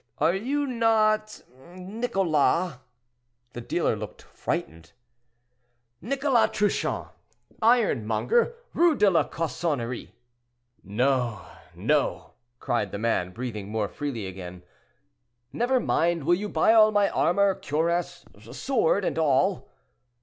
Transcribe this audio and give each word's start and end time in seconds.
"Are 0.17 0.33
you 0.33 0.65
not 0.65 1.43
Nicholas—" 1.75 2.79
The 3.53 3.61
dealer 3.61 3.95
looked 3.95 4.23
frightened. 4.23 4.93
"Nicholas 6.01 6.49
Trouchon, 6.53 7.09
ironmonger, 7.61 8.55
Rue 8.73 8.95
de 8.95 9.11
la 9.11 9.25
Cossonnerie?" 9.29 10.13
"No, 10.83 11.41
no!" 11.75 12.33
cried 12.59 12.91
the 12.91 12.97
man, 12.97 13.29
breathing 13.31 13.69
more 13.69 13.87
freely 13.87 14.25
again. 14.25 14.63
"Never 15.53 15.79
mind; 15.79 16.23
will 16.23 16.33
you 16.33 16.49
buy 16.49 16.73
all 16.73 16.91
my 16.91 17.07
armor, 17.07 17.53
cuirass, 17.53 18.25
sword, 18.51 19.05
and 19.05 19.19
all?" 19.19 19.69